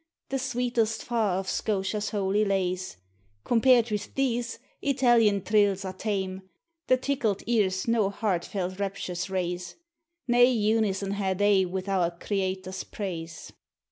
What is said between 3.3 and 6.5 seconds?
Compared with these, Italian trills are tame;